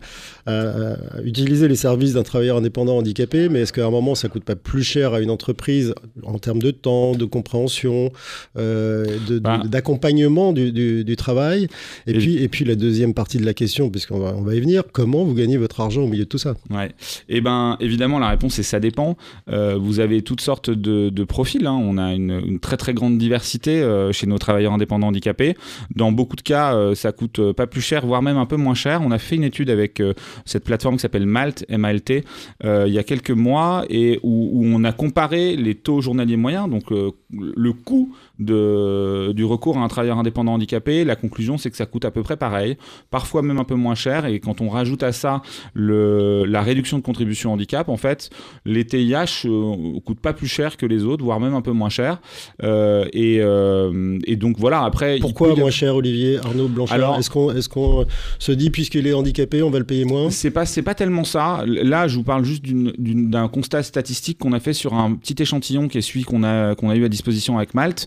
à- 0.46 0.92
à 1.16 1.22
utiliser 1.24 1.68
les 1.68 1.76
services 1.76 2.14
d'un 2.14 2.22
travailleur 2.22 2.56
indépendant 2.56 2.96
handicapé, 2.98 3.48
mais 3.48 3.60
est-ce 3.60 3.72
qu'à 3.72 3.86
un 3.86 3.90
moment, 3.90 4.14
ça 4.14 4.28
coûte 4.28 4.44
pas 4.44 4.56
plus 4.56 4.82
cher 4.82 5.14
à 5.14 5.20
une 5.20 5.30
entreprise 5.30 5.94
en 6.24 6.38
termes 6.38 6.60
de 6.60 6.70
temps, 6.70 7.12
de 7.12 7.24
compréhension, 7.24 8.10
euh, 8.56 9.04
Bah. 9.40 9.62
d'accompagnement 9.66 10.52
du, 10.52 10.72
du- 10.72 11.04
du 11.04 11.16
travail? 11.16 11.68
Et, 12.06 12.12
Et- 12.12 12.18
puis, 12.18 12.36
et 12.42 12.48
puis 12.48 12.64
la 12.64 12.74
deuxième 12.74 13.14
partie 13.14 13.38
de 13.38 13.44
la 13.46 13.54
question, 13.54 13.90
puisqu'on 13.90 14.18
va, 14.18 14.34
on 14.36 14.42
va 14.42 14.54
y 14.54 14.60
venir, 14.60 14.82
comment 14.92 15.24
vous 15.24 15.34
gagnez 15.34 15.56
votre 15.56 15.80
argent 15.80 16.02
au 16.02 16.06
milieu 16.06 16.24
de 16.24 16.28
tout 16.28 16.38
ça? 16.38 16.54
Ouais. 16.70 16.90
Et 17.28 17.40
ben 17.40 17.76
évidemment 17.80 18.18
la 18.18 18.28
réponse 18.30 18.58
est 18.58 18.62
ça 18.64 18.80
dépend. 18.80 19.16
Euh, 19.50 19.76
vous 19.80 20.00
avez 20.00 20.22
toutes 20.22 20.40
sortes 20.40 20.70
de, 20.70 21.08
de 21.10 21.24
profils. 21.24 21.66
hein. 21.66 21.78
On 21.80 21.98
a 21.98 22.12
une, 22.14 22.40
une 22.46 22.58
très 22.58 22.76
très 22.76 22.94
grande 22.94 23.18
diversité 23.18 23.80
euh, 23.80 24.12
chez 24.12 24.26
nos 24.26 24.38
travailleurs 24.38 24.72
indépendants 24.72 24.97
handicapés. 25.06 25.56
Dans 25.94 26.12
beaucoup 26.12 26.36
de 26.36 26.42
cas, 26.42 26.74
euh, 26.74 26.94
ça 26.94 27.12
coûte 27.12 27.38
euh, 27.38 27.52
pas 27.52 27.66
plus 27.66 27.80
cher, 27.80 28.06
voire 28.06 28.22
même 28.22 28.36
un 28.36 28.46
peu 28.46 28.56
moins 28.56 28.74
cher. 28.74 29.00
On 29.02 29.10
a 29.10 29.18
fait 29.18 29.36
une 29.36 29.44
étude 29.44 29.70
avec 29.70 30.00
euh, 30.00 30.14
cette 30.44 30.64
plateforme 30.64 30.96
qui 30.96 31.02
s'appelle 31.02 31.26
Malt, 31.26 31.64
M-A-L-T, 31.68 32.24
il 32.64 32.92
y 32.92 32.98
a 32.98 33.02
quelques 33.02 33.30
mois 33.30 33.84
et 33.88 34.18
où, 34.22 34.62
on 34.64 34.84
a 34.84 34.92
comparé 34.92 35.56
les 35.56 35.74
taux 35.74 36.00
journaliers 36.00 36.36
moyens, 36.36 36.68
donc 36.68 36.86
le 37.30 37.72
coût 37.72 38.14
de, 38.38 39.32
du 39.32 39.44
recours 39.44 39.76
à 39.76 39.80
un 39.80 39.88
travailleur 39.88 40.18
indépendant 40.18 40.54
handicapé. 40.54 41.04
La 41.04 41.16
conclusion, 41.16 41.58
c'est 41.58 41.70
que 41.70 41.76
ça 41.76 41.86
coûte 41.86 42.04
à 42.04 42.10
peu 42.10 42.22
près 42.22 42.36
pareil, 42.36 42.76
parfois 43.10 43.42
même 43.42 43.58
un 43.58 43.64
peu 43.64 43.74
moins 43.74 43.94
cher. 43.94 44.26
Et 44.26 44.40
quand 44.40 44.60
on 44.60 44.68
rajoute 44.68 45.02
à 45.02 45.12
ça 45.12 45.42
le, 45.74 46.44
la 46.46 46.62
réduction 46.62 46.98
de 46.98 47.02
contribution 47.02 47.52
handicap, 47.52 47.88
en 47.88 47.96
fait, 47.96 48.30
les 48.64 48.84
TIH 48.86 49.46
euh, 49.46 50.00
coûtent 50.04 50.20
pas 50.20 50.32
plus 50.32 50.48
cher 50.48 50.76
que 50.76 50.86
les 50.86 51.04
autres, 51.04 51.24
voire 51.24 51.40
même 51.40 51.54
un 51.54 51.60
peu 51.60 51.72
moins 51.72 51.90
cher. 51.90 52.20
Euh, 52.62 53.06
et, 53.12 53.38
euh, 53.40 54.18
et 54.24 54.36
donc 54.36 54.58
voilà, 54.58 54.84
après. 54.84 55.16
il 55.16 55.20
Pourquoi 55.20 55.54
moins 55.54 55.70
cher, 55.70 55.96
Olivier 55.96 56.38
Arnaud 56.38 56.68
Blanchard 56.68 57.18
Est-ce 57.18 57.30
qu'on 57.30 57.54
est 57.54 57.68
qu'on 57.68 58.06
se 58.38 58.52
dit, 58.52 58.70
puisqu'il 58.70 59.06
est 59.06 59.12
handicapé, 59.12 59.62
on 59.62 59.70
va 59.70 59.78
le 59.78 59.84
payer 59.84 60.04
moins? 60.04 60.30
C'est 60.30 60.50
pas, 60.50 60.64
pas 60.84 60.94
tellement 60.94 61.24
ça. 61.24 61.62
Là, 61.66 62.08
je 62.08 62.16
vous 62.16 62.24
parle 62.24 62.44
juste 62.44 62.64
d'un 62.66 63.48
constat 63.48 63.82
statistique 63.82 64.38
qu'on 64.38 64.52
a 64.52 64.60
fait 64.60 64.72
sur 64.72 64.94
un 64.94 65.14
petit 65.14 65.40
échantillon 65.42 65.88
qui 65.88 65.98
est 65.98 66.02
celui 66.02 66.22
qu'on 66.22 66.42
a, 66.42 66.74
qu'on 66.74 66.88
a 66.88 66.96
eu 66.96 67.04
à 67.04 67.08
disposition 67.18 67.56
avec 67.58 67.74
Malte, 67.74 68.06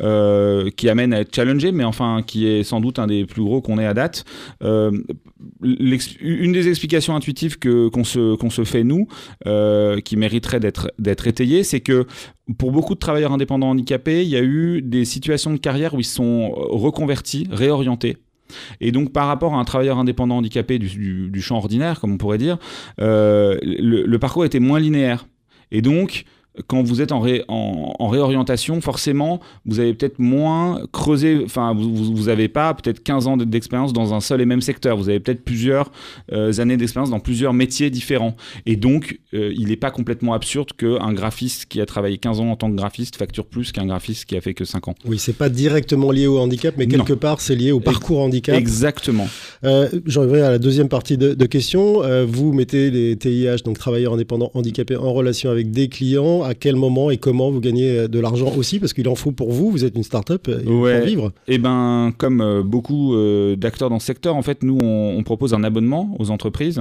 euh, 0.00 0.70
qui 0.70 0.88
amène 0.88 1.12
à 1.12 1.20
être 1.20 1.34
challengé, 1.34 1.72
mais 1.72 1.84
enfin 1.84 2.22
qui 2.24 2.46
est 2.46 2.62
sans 2.62 2.80
doute 2.80 2.98
un 2.98 3.08
des 3.08 3.26
plus 3.26 3.42
gros 3.42 3.60
qu'on 3.60 3.78
ait 3.78 3.86
à 3.86 3.94
date. 3.94 4.24
Euh, 4.62 4.92
une 5.62 6.52
des 6.52 6.68
explications 6.68 7.16
intuitives 7.16 7.58
que, 7.58 7.88
qu'on, 7.88 8.04
se, 8.04 8.36
qu'on 8.36 8.50
se 8.50 8.64
fait, 8.64 8.84
nous, 8.84 9.08
euh, 9.46 10.00
qui 10.00 10.16
mériterait 10.16 10.60
d'être, 10.60 10.92
d'être 10.98 11.26
étayée, 11.26 11.64
c'est 11.64 11.80
que 11.80 12.06
pour 12.58 12.70
beaucoup 12.70 12.94
de 12.94 13.00
travailleurs 13.00 13.32
indépendants 13.32 13.70
handicapés, 13.70 14.22
il 14.22 14.28
y 14.28 14.36
a 14.36 14.42
eu 14.42 14.80
des 14.82 15.04
situations 15.04 15.52
de 15.52 15.58
carrière 15.58 15.94
où 15.94 16.00
ils 16.00 16.04
sont 16.04 16.50
reconvertis, 16.50 17.48
réorientés. 17.50 18.18
Et 18.80 18.92
donc, 18.92 19.12
par 19.12 19.26
rapport 19.26 19.54
à 19.54 19.58
un 19.58 19.64
travailleur 19.64 19.98
indépendant 19.98 20.36
handicapé 20.36 20.78
du, 20.78 21.40
champ 21.40 21.56
ordinaire, 21.56 22.00
comme 22.00 22.12
on 22.12 22.18
pourrait 22.18 22.38
dire, 22.38 22.58
le 22.98 24.16
parcours 24.18 24.44
était 24.44 24.60
moins 24.60 24.78
linéaire. 24.78 25.26
Et 25.70 25.80
donc, 25.80 26.24
quand 26.66 26.82
vous 26.82 27.00
êtes 27.00 27.12
en, 27.12 27.20
ré- 27.20 27.44
en, 27.48 27.94
en 27.98 28.08
réorientation, 28.08 28.80
forcément, 28.80 29.40
vous 29.64 29.80
avez 29.80 29.94
peut-être 29.94 30.18
moins 30.18 30.80
creusé, 30.92 31.40
enfin, 31.44 31.74
vous 31.74 32.24
n'avez 32.24 32.48
pas 32.48 32.74
peut-être 32.74 33.02
15 33.02 33.26
ans 33.26 33.36
d'expérience 33.38 33.92
dans 33.92 34.12
un 34.12 34.20
seul 34.20 34.40
et 34.40 34.46
même 34.46 34.60
secteur. 34.60 34.96
Vous 34.96 35.08
avez 35.08 35.18
peut-être 35.20 35.44
plusieurs 35.44 35.90
euh, 36.32 36.52
années 36.60 36.76
d'expérience 36.76 37.10
dans 37.10 37.20
plusieurs 37.20 37.54
métiers 37.54 37.88
différents. 37.90 38.36
Et 38.66 38.76
donc, 38.76 39.18
euh, 39.34 39.52
il 39.56 39.68
n'est 39.68 39.76
pas 39.76 39.90
complètement 39.90 40.34
absurde 40.34 40.72
qu'un 40.76 41.12
graphiste 41.12 41.66
qui 41.66 41.80
a 41.80 41.86
travaillé 41.86 42.18
15 42.18 42.40
ans 42.40 42.50
en 42.50 42.56
tant 42.56 42.70
que 42.70 42.76
graphiste 42.76 43.16
facture 43.16 43.46
plus 43.46 43.72
qu'un 43.72 43.86
graphiste 43.86 44.26
qui 44.26 44.36
a 44.36 44.40
fait 44.40 44.54
que 44.54 44.64
5 44.64 44.88
ans. 44.88 44.94
Oui, 45.06 45.18
c'est 45.18 45.36
pas 45.36 45.48
directement 45.48 46.10
lié 46.10 46.26
au 46.26 46.38
handicap, 46.38 46.74
mais 46.76 46.84
Non. 46.86 46.98
quelque 47.04 47.14
part, 47.18 47.40
c'est 47.40 47.54
lié 47.56 47.72
au 47.72 47.80
parcours 47.80 48.20
handicap. 48.20 48.54
Exactement. 48.56 49.26
Euh, 49.64 49.88
J'en 50.06 50.22
reviens 50.22 50.44
à 50.44 50.50
la 50.50 50.58
deuxième 50.58 50.88
partie 50.88 51.16
de, 51.16 51.32
de 51.34 51.46
question. 51.46 52.02
Euh, 52.02 52.26
vous 52.28 52.52
mettez 52.52 52.90
les 52.90 53.16
TIH, 53.16 53.62
donc 53.64 53.78
travailleurs 53.78 54.12
indépendants 54.14 54.50
handicapés, 54.54 54.96
en 54.96 55.12
relation 55.12 55.50
avec 55.50 55.70
des 55.70 55.88
clients. 55.88 56.41
À 56.44 56.54
quel 56.54 56.76
moment 56.76 57.10
et 57.10 57.16
comment 57.18 57.50
vous 57.50 57.60
gagnez 57.60 57.98
euh, 57.98 58.08
de 58.08 58.18
l'argent 58.18 58.52
aussi 58.56 58.78
Parce 58.78 58.92
qu'il 58.92 59.08
en 59.08 59.14
faut 59.14 59.32
pour 59.32 59.50
vous. 59.52 59.70
Vous 59.70 59.84
êtes 59.84 59.96
une 59.96 60.02
start-up 60.02 60.48
et 60.48 60.62
il 60.64 60.68
Ouais. 60.70 61.00
faut 61.00 61.06
vivre. 61.06 61.32
Eh 61.48 61.58
ben, 61.58 62.12
comme 62.16 62.40
euh, 62.40 62.62
beaucoup 62.62 63.14
euh, 63.14 63.56
d'acteurs 63.56 63.90
dans 63.90 63.98
ce 63.98 64.06
secteur, 64.06 64.36
en 64.36 64.42
fait, 64.42 64.62
nous, 64.62 64.78
on, 64.82 65.14
on 65.18 65.22
propose 65.22 65.54
un 65.54 65.64
abonnement 65.64 66.14
aux 66.18 66.30
entreprises 66.30 66.80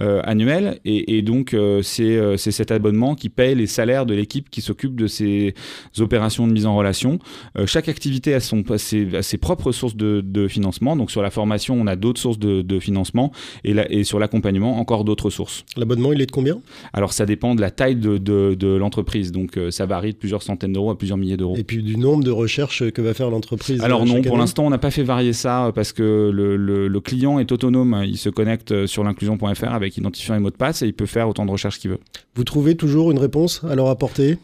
euh, 0.00 0.20
annuel, 0.24 0.80
et, 0.84 1.16
et 1.16 1.22
donc 1.22 1.54
euh, 1.54 1.82
c'est 1.82 2.16
euh, 2.16 2.36
cet 2.36 2.70
abonnement 2.70 3.14
qui 3.14 3.28
paye 3.28 3.54
les 3.54 3.66
salaires 3.66 4.06
de 4.06 4.14
l'équipe 4.14 4.50
qui 4.50 4.60
s'occupe 4.60 4.94
de 4.96 5.06
ces 5.06 5.54
opérations 5.98 6.46
de 6.46 6.52
mise 6.52 6.66
en 6.66 6.76
relation. 6.76 7.18
Euh, 7.58 7.66
chaque 7.66 7.88
activité 7.88 8.34
a, 8.34 8.40
son, 8.40 8.62
a 8.70 8.78
ses, 8.78 9.14
a 9.16 9.22
ses 9.22 9.38
propres 9.38 9.72
sources 9.72 9.96
de, 9.96 10.20
de 10.24 10.48
financement. 10.48 10.96
Donc 10.96 11.10
sur 11.10 11.22
la 11.22 11.30
formation, 11.30 11.76
on 11.80 11.86
a 11.86 11.96
d'autres 11.96 12.20
sources 12.20 12.38
de, 12.38 12.62
de 12.62 12.78
financement, 12.78 13.32
et, 13.64 13.74
la- 13.74 13.90
et 13.90 14.04
sur 14.04 14.18
l'accompagnement, 14.18 14.78
encore 14.78 15.04
d'autres 15.04 15.30
sources. 15.30 15.64
L'abonnement, 15.76 16.12
il 16.12 16.20
est 16.20 16.26
de 16.26 16.32
combien? 16.32 16.60
Alors 16.92 17.12
ça 17.12 17.26
dépend 17.26 17.54
de 17.54 17.60
la 17.60 17.70
taille 17.70 17.96
de, 17.96 18.18
de, 18.18 18.54
de 18.54 18.76
l'entreprise, 19.00 19.32
donc 19.32 19.56
euh, 19.56 19.70
ça 19.70 19.86
varie 19.86 20.12
de 20.12 20.16
plusieurs 20.18 20.42
centaines 20.42 20.72
d'euros 20.72 20.90
à 20.90 20.98
plusieurs 20.98 21.16
milliers 21.18 21.36
d'euros. 21.36 21.56
Et 21.56 21.64
puis 21.64 21.82
du 21.82 21.96
nombre 21.96 22.22
de 22.24 22.30
recherches 22.30 22.90
que 22.90 23.00
va 23.02 23.14
faire 23.14 23.30
l'entreprise. 23.30 23.80
Alors 23.82 24.02
euh, 24.02 24.04
non, 24.04 24.22
pour 24.22 24.36
l'instant, 24.36 24.66
on 24.66 24.70
n'a 24.70 24.78
pas 24.78 24.90
fait 24.90 25.02
varier 25.02 25.32
ça 25.32 25.66
euh, 25.66 25.72
parce 25.72 25.92
que 25.92 26.30
le, 26.32 26.56
le- 26.56 26.88
le 26.88 27.00
client 27.00 27.38
est 27.38 27.50
autonome. 27.52 28.02
Il 28.06 28.18
se 28.18 28.28
connecte 28.28 28.86
sur 28.86 29.04
l'inclusion.fr 29.04 29.72
avec 29.72 29.96
identifiant 29.96 30.34
et 30.34 30.38
mot 30.38 30.50
de 30.50 30.56
passe 30.56 30.82
et 30.82 30.86
il 30.86 30.92
peut 30.94 31.06
faire 31.06 31.28
autant 31.28 31.46
de 31.46 31.50
recherches 31.50 31.78
qu'il 31.78 31.90
veut. 31.90 31.98
Vous 32.34 32.44
trouvez 32.44 32.74
toujours 32.76 33.10
une 33.10 33.18
réponse 33.18 33.62
à 33.68 33.74
leur 33.74 33.88
apporter? 33.88 34.38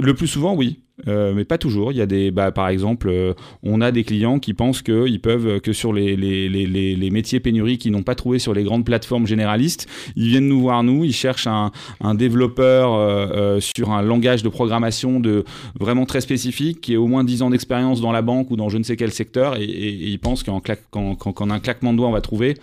Le 0.00 0.12
plus 0.14 0.26
souvent, 0.26 0.54
oui. 0.54 0.80
Euh, 1.08 1.32
mais 1.34 1.44
pas 1.44 1.58
toujours. 1.58 1.92
Il 1.92 1.98
y 1.98 2.00
a 2.00 2.06
des, 2.06 2.30
bah, 2.30 2.52
par 2.52 2.68
exemple, 2.68 3.08
euh, 3.08 3.34
on 3.62 3.80
a 3.80 3.92
des 3.92 4.04
clients 4.04 4.38
qui 4.38 4.54
pensent 4.54 4.82
qu'ils 4.82 5.20
peuvent 5.20 5.46
euh, 5.46 5.60
que 5.60 5.72
sur 5.72 5.92
les, 5.92 6.16
les, 6.16 6.48
les, 6.48 6.66
les, 6.66 7.10
métiers 7.10 7.40
pénuries 7.40 7.78
qu'ils 7.78 7.92
n'ont 7.92 8.02
pas 8.02 8.14
trouvé 8.14 8.38
sur 8.38 8.54
les 8.54 8.62
grandes 8.62 8.84
plateformes 8.84 9.26
généralistes, 9.26 9.88
ils 10.16 10.28
viennent 10.28 10.48
nous 10.48 10.60
voir 10.60 10.82
nous, 10.82 11.04
ils 11.04 11.12
cherchent 11.12 11.46
un, 11.46 11.72
un 12.00 12.14
développeur 12.14 13.60
sur 13.60 13.90
un 13.90 14.02
langage 14.02 14.42
de 14.42 14.48
programmation 14.48 15.20
de 15.20 15.44
vraiment 15.78 16.06
très 16.06 16.20
spécifique 16.20 16.80
qui 16.80 16.92
ait 16.94 16.96
au 16.96 17.06
moins 17.06 17.24
10 17.24 17.42
ans 17.42 17.50
d'expérience 17.50 18.00
dans 18.00 18.12
la 18.12 18.22
banque 18.22 18.50
ou 18.50 18.56
dans 18.56 18.68
je 18.68 18.78
ne 18.78 18.82
sais 18.82 18.96
quel 18.96 19.12
secteur 19.12 19.56
et, 19.56 19.64
ils 19.64 20.18
pensent 20.18 20.44
qu'en 20.44 20.58
un 20.58 21.60
claquement 21.60 21.92
de 21.92 21.96
doigts 21.96 22.08
on 22.08 22.12
va 22.12 22.20
trouver. 22.20 22.56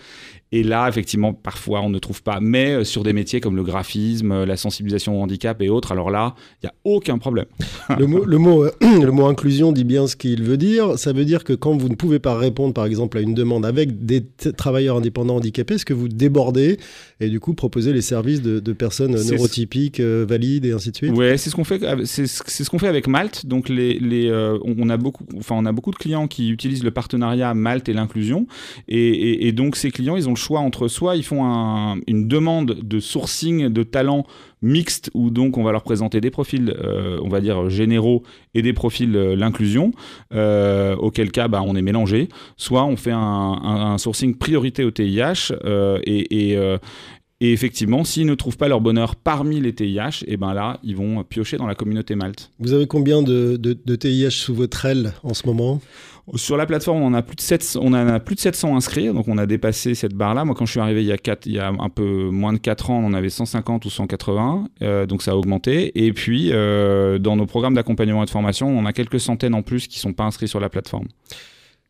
Et 0.54 0.64
là, 0.64 0.88
effectivement, 0.88 1.34
parfois, 1.34 1.82
on 1.82 1.90
ne 1.90 2.00
trouve 2.00 2.24
pas. 2.24 2.40
Mais 2.40 2.86
sur 2.86 3.04
des 3.04 3.12
métiers 3.12 3.42
comme 3.42 3.58
le 3.58 3.64
graphisme, 3.64 4.46
la 4.46 4.56
sensibilisation 4.56 5.20
au 5.20 5.24
handicap 5.24 5.62
et 5.62 5.68
autres, 5.68 5.92
alors 5.92 6.10
là, 6.10 6.36
il 6.64 6.68
n'y 6.68 6.70
a 6.70 6.74
aucun 6.86 7.18
problème. 7.18 7.48
le, 7.98 8.08
mot, 8.08 8.24
le, 8.28 8.38
mot, 8.38 8.64
euh, 8.66 8.72
le 8.82 9.12
mot 9.12 9.26
inclusion 9.26 9.72
dit 9.72 9.84
bien 9.84 10.06
ce 10.08 10.16
qu'il 10.16 10.44
veut 10.44 10.58
dire. 10.58 11.00
Ça 11.00 11.14
veut 11.14 11.26
dire 11.26 11.44
que 11.44 11.54
quand 11.54 11.76
vous 11.78 11.90
ne 11.90 11.96
pouvez 11.96 12.20
pas 12.20 12.38
répondre, 12.38 12.74
par 12.74 12.86
exemple, 12.86 13.18
à 13.18 13.22
une 13.22 13.34
demande 13.34 13.66
avec 13.66 14.06
des 14.06 14.24
travailleurs 14.58 14.98
indépendants 14.98 15.38
handicapés, 15.38 15.76
est-ce 15.76 15.86
que 15.86 15.94
vous 15.94 16.08
débordez 16.10 16.78
et 17.20 17.30
du 17.30 17.40
coup 17.40 17.54
proposez 17.54 17.94
les 17.94 18.02
services 18.02 18.42
de, 18.42 18.60
de 18.60 18.74
personnes 18.74 19.16
neurotypiques, 19.32 20.00
euh, 20.00 20.26
valides 20.28 20.66
et 20.66 20.72
ainsi 20.74 20.92
de 20.92 20.96
suite? 20.98 21.14
Ouais, 21.16 21.38
c'est 21.38 21.50
ce 21.50 21.56
qu'on 21.56 21.64
fait. 21.64 21.82
C'est 22.06 22.28
ce 22.28 22.70
qu'on 22.70 22.80
fait 22.80 22.88
avec 22.88 23.08
Malte. 23.08 23.46
Donc 23.46 23.70
les, 23.70 23.98
les 24.00 24.28
euh, 24.30 24.58
on 24.64 24.76
on 24.80 24.90
a 24.90 24.98
beaucoup, 24.98 25.24
enfin 25.38 25.56
on 25.58 25.66
a 25.66 25.72
beaucoup 25.72 25.92
de 25.92 25.96
clients 25.98 26.28
qui 26.28 26.50
utilisent 26.50 26.84
le 26.84 26.92
partenariat 26.92 27.54
Malte 27.54 27.90
et 27.90 27.94
l'inclusion. 27.94 28.46
Et, 28.88 28.98
et- 29.08 29.48
et 29.48 29.52
donc 29.52 29.76
ces 29.76 29.90
clients, 29.92 30.16
ils 30.18 30.28
ont 30.28 30.34
le 30.34 30.38
choix 30.38 30.60
entre 30.60 30.88
soit 30.88 31.16
ils 31.16 31.24
font 31.24 31.44
un- 31.46 31.98
une 32.08 32.28
demande 32.28 32.78
de 32.84 33.00
sourcing 33.00 33.70
de 33.70 33.84
talents 33.84 34.26
mixte 34.62 35.12
où 35.14 35.30
donc 35.30 35.58
on 35.58 35.64
va 35.64 35.72
leur 35.72 35.84
présenter 35.84 36.22
des 36.22 36.32
profils, 36.32 36.74
euh, 36.84 37.20
on 37.22 37.30
va 37.30 37.42
dire 37.42 37.70
généraux 37.70 38.24
et 38.54 38.62
des 38.62 38.74
profils 38.74 39.16
euh, 39.16 39.36
l'inclusion. 39.36 39.92
euh, 40.34 40.96
auquel 40.96 41.32
cas, 41.32 41.48
bah, 41.48 41.62
on 41.66 41.76
est 41.76 41.82
mélangé. 41.82 42.30
Soit 42.58 42.86
on 42.86 42.96
fait 42.96 43.14
un, 43.14 43.98
sourcing 43.98 44.36
priorité 44.36 44.84
au 44.84 44.92
TIH 44.92 45.54
et, 46.06 46.58
et 47.40 47.54
effectivement, 47.54 48.04
s'ils 48.04 48.26
ne 48.26 48.36
trouvent 48.36 48.58
pas 48.58 48.68
leur 48.68 48.82
bonheur 48.82 49.16
parmi 49.16 49.60
les 49.62 49.74
TIH, 49.74 50.24
et 50.28 50.38
ben 50.38 50.54
là, 50.54 50.80
ils 50.84 50.96
vont 50.96 51.24
piocher 51.24 51.58
dans 51.58 51.68
la 51.68 51.76
communauté 51.76 52.16
Malte. 52.16 52.52
Vous 52.60 52.74
avez 52.74 52.88
combien 52.88 53.22
de, 53.22 53.58
de, 53.58 53.78
de 53.86 53.96
TIH 53.96 54.32
sous 54.32 54.56
votre 54.56 54.86
aile 54.86 55.14
en 55.24 55.34
ce 55.34 55.46
moment? 55.46 55.80
Sur 56.36 56.58
la 56.58 56.66
plateforme, 56.66 57.02
on 57.04 57.08
en 57.08 57.14
a 57.14 57.22
plus 57.22 57.38
de 57.38 57.42
700, 57.42 57.80
on 57.82 57.88
en 57.94 57.94
a 57.94 58.20
plus 58.20 58.36
de 58.36 58.42
700 58.42 58.76
inscrits, 58.76 59.08
donc 59.14 59.30
on 59.30 59.38
a 59.38 59.46
dépassé 59.46 59.96
cette 59.96 60.14
barre-là. 60.14 60.44
Moi, 60.44 60.56
quand 60.56 60.66
je 60.66 60.72
suis 60.72 60.80
arrivé 60.82 61.02
il 61.02 61.08
y 61.08 61.14
a, 61.14 61.18
quatre- 61.18 61.46
il 61.46 61.54
y 61.54 61.60
a 61.60 61.70
un 61.70 61.90
peu 61.90 62.30
moins 62.32 62.52
de 62.52 62.58
4 62.58 62.90
ans, 62.90 63.00
on 63.02 63.06
en 63.08 63.14
avait 63.14 63.30
150 63.30 63.86
ou 63.86 63.90
180, 63.90 64.68
euh, 64.82 65.06
donc 65.06 65.22
ça 65.22 65.32
a 65.32 65.36
augmenté. 65.36 66.04
Et 66.06 66.12
puis, 66.12 66.50
euh, 66.52 67.18
dans 67.18 67.38
nos 67.38 67.46
programmes 67.46 67.76
d'accompagnement 67.76 68.24
et 68.24 68.26
de 68.26 68.30
formation, 68.30 68.68
on 68.68 68.86
a 68.86 68.92
quelques 68.92 69.22
centaines 69.22 69.54
en 69.54 69.62
plus 69.62 69.88
qui 69.88 70.00
sont 70.00 70.12
pas 70.12 70.26
inscrits 70.26 70.50
sur 70.50 70.60
la 70.60 70.68
plateforme. 70.68 71.08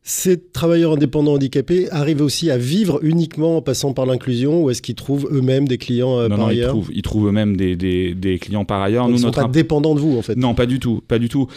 Ces 0.10 0.42
travailleurs 0.42 0.94
indépendants 0.94 1.34
handicapés 1.34 1.92
arrivent 1.92 2.22
aussi 2.22 2.50
à 2.50 2.58
vivre 2.58 3.00
uniquement 3.04 3.58
en 3.58 3.62
passant 3.62 3.92
par 3.92 4.06
l'inclusion 4.06 4.64
ou 4.64 4.70
est-ce 4.70 4.82
qu'ils 4.82 4.96
trouvent 4.96 5.28
eux-mêmes 5.34 5.68
des 5.68 5.78
clients 5.78 6.18
euh, 6.18 6.30
non, 6.30 6.38
par 6.38 6.38
non, 6.38 6.50
ils 6.50 6.52
ailleurs 6.60 6.70
trouvent, 6.70 6.90
ils 6.94 7.02
trouvent 7.02 7.28
eux-mêmes 7.28 7.58
des, 7.58 7.76
des- 7.76 8.16
des 8.16 8.40
clients 8.40 8.64
par 8.64 8.82
ailleurs. 8.82 9.04
Donc, 9.04 9.12
Ils 9.12 9.14
ne 9.16 9.20
sont 9.20 9.26
notre 9.28 9.42
pas 9.42 9.48
dépendants 9.50 9.96
de 9.96 10.00
vous 10.00 10.18
en 10.18 10.22
fait. 10.22 10.38
Non, 10.38 10.54
pas 10.56 10.66
du 10.66 10.80
tout, 10.80 11.02
pas 11.06 11.20
du 11.20 11.28
tout. 11.28 11.48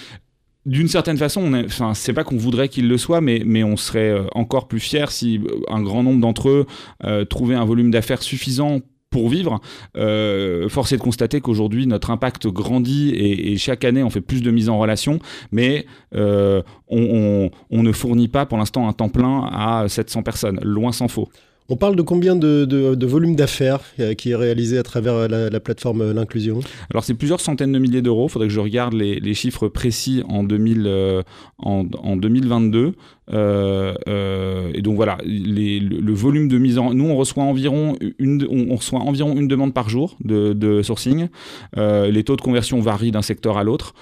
D'une 0.67 0.89
certaine 0.89 1.17
façon, 1.17 1.55
enfin, 1.65 1.95
c'est 1.95 2.13
pas 2.13 2.25
qu'on 2.25 2.37
voudrait 2.39 2.69
qu'ils 2.69 2.89
le 2.89 2.99
soient, 2.99 3.21
mais, 3.21 3.43
mais 3.47 3.63
on 3.63 3.77
serait 3.77 4.11
euh, 4.11 4.25
encore 4.35 4.67
plus 4.67 4.81
fiers 4.81 5.07
si 5.11 5.41
un 5.69 5.81
grand 5.83 6.03
nombre 6.03 6.21
d'entre 6.21 6.49
eux 6.49 6.67
euh, 7.05 7.25
trouvaient 7.25 7.55
un 7.55 7.65
volume 7.65 7.93
d'affaires 7.93 8.21
suffisant 8.23 8.81
pour 9.11 9.29
vivre. 9.29 9.61
Euh, 9.97 10.69
force 10.69 10.93
est 10.93 10.97
de 10.97 11.03
constater 11.03 11.41
qu'aujourd'hui, 11.41 11.87
notre 11.87 12.11
impact 12.11 12.47
grandit 12.47 13.11
et, 13.11 13.53
et 13.53 13.57
chaque 13.59 13.85
année, 13.85 14.03
on 14.03 14.11
fait 14.11 14.21
plus 14.21 14.43
de 14.43 14.51
mise 14.51 14.69
en 14.69 14.79
relation, 14.79 15.19
mais 15.53 15.85
euh, 16.15 16.63
on, 16.89 17.01
on- 17.01 17.51
on 17.71 17.83
ne 17.83 17.93
fournit 17.93 18.29
pas 18.29 18.47
pour 18.47 18.59
l'instant 18.59 18.89
un 18.89 18.93
temps 18.93 19.09
plein 19.09 19.45
à 19.53 19.87
700 19.89 20.23
personnes, 20.23 20.61
loin 20.63 20.93
s'en 20.93 21.09
faut. 21.09 21.29
On 21.73 21.77
parle 21.77 21.95
de 21.95 22.03
combien 22.03 22.35
de, 22.35 22.65
de- 22.65 22.97
de 22.97 23.07
volume 23.07 23.37
d'affaires 23.37 23.79
euh, 24.01 24.15
qui 24.15 24.31
est 24.33 24.35
réalisé 24.37 24.77
à 24.77 24.83
travers 24.83 25.29
la, 25.29 25.51
la 25.51 25.61
plateforme 25.61 26.11
l'inclusion? 26.13 26.59
Alors 26.91 27.05
c'est 27.05 27.15
plusieurs 27.15 27.41
centaines 27.41 27.71
de 27.71 27.79
milliers 27.79 28.03
d'euros. 28.03 28.27
Il 28.29 28.33
faudrait 28.33 28.49
que 28.49 28.55
je 28.55 28.59
regarde 28.59 28.93
les, 28.93 29.21
les 29.21 29.35
chiffres 29.35 29.69
précis 29.69 30.25
en, 30.29 30.43
2000, 30.43 30.83
euh, 30.87 31.23
en, 31.59 31.87
en 32.03 32.17
2022. 32.17 32.95
Euh, 33.33 33.95
euh, 34.09 34.71
et 34.75 34.83
donc 34.83 34.97
voilà, 34.97 35.19
les- 35.25 35.81
le, 35.81 36.01
le 36.01 36.13
volume 36.13 36.49
de 36.49 36.59
mise 36.59 36.79
en... 36.79 36.93
Nous, 36.95 37.09
on 37.09 37.17
reçoit 37.17 37.45
environ 37.45 37.97
une, 38.19 38.47
on, 38.51 38.75
reçoit 38.77 39.01
environ 39.01 39.37
une 39.37 39.49
demande 39.49 39.73
par 39.73 39.89
jour 39.89 40.17
de, 40.25 40.53
de 40.53 40.83
sourcing. 40.83 41.29
Euh, 41.77 42.11
les 42.11 42.25
taux 42.25 42.37
de 42.37 42.41
conversion 42.41 42.81
varient 42.81 43.13
d'un 43.13 43.23
secteur 43.23 43.59
à 43.59 43.65
l'autre. 43.65 43.95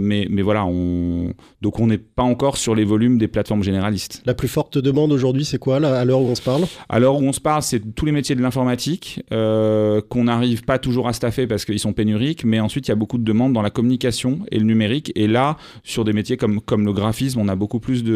Mais, 0.00 0.26
mais 0.28 0.42
voilà, 0.42 0.66
on... 0.66 1.32
donc 1.62 1.80
on 1.80 1.86
n'est 1.86 1.96
pas 1.96 2.22
encore 2.22 2.58
sur 2.58 2.74
les 2.74 2.84
volumes 2.84 3.16
des 3.16 3.28
plateformes 3.28 3.62
généralistes. 3.62 4.22
La 4.26 4.34
plus 4.34 4.48
forte 4.48 4.76
demande 4.76 5.12
aujourd'hui, 5.12 5.46
c'est 5.46 5.58
quoi 5.58 5.80
là, 5.80 5.98
à 5.98 6.04
l'heure 6.04 6.20
où 6.20 6.26
on 6.26 6.34
se 6.34 6.42
parle? 6.42 6.64
À 6.90 6.98
l'heure 6.98 7.16
où 7.16 7.22
on 7.22 7.32
se 7.32 7.40
parle, 7.40 7.62
c'est 7.62 7.94
tous 7.94 8.04
les 8.04 8.12
métiers 8.12 8.34
de 8.34 8.42
l'informatique 8.42 9.22
euh, 9.32 10.02
qu'on 10.10 10.24
n'arrive 10.24 10.64
pas 10.64 10.78
toujours 10.78 11.08
à 11.08 11.14
staffer 11.14 11.46
parce 11.46 11.64
qu'ils 11.64 11.78
sont 11.78 11.94
pénuriques, 11.94 12.44
mais 12.44 12.60
ensuite 12.60 12.86
il 12.88 12.90
y 12.90 12.92
a 12.92 12.96
beaucoup 12.96 13.16
de 13.16 13.24
demandes 13.24 13.54
dans 13.54 13.62
la 13.62 13.70
communication 13.70 14.40
et 14.50 14.58
le 14.58 14.66
numérique. 14.66 15.10
Et 15.14 15.26
là, 15.26 15.56
sur 15.84 16.04
des 16.04 16.12
métiers 16.12 16.36
comme, 16.36 16.60
comme 16.60 16.84
le 16.84 16.92
graphisme, 16.92 17.40
on 17.40 17.48
a 17.48 17.56
beaucoup 17.56 17.80
plus 17.80 18.04
de. 18.04 18.12